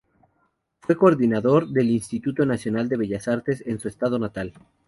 [0.79, 4.51] Fue coordinador del Instituto Nacional de Bellas Artes en su estado natal.